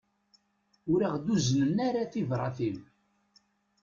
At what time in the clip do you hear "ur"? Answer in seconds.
0.91-0.99